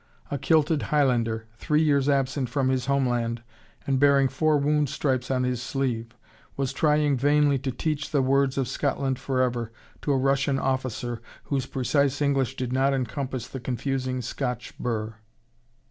[0.31, 3.43] A kilted Highlander, three years absent from his homeland
[3.85, 6.07] and bearing four wound stripes on his sleeve,
[6.57, 11.67] was trying vainly to teach the words of "Scotland Forever" to a Russian officer whose
[11.67, 15.13] precise English did not encompass the confusing Scotch burr.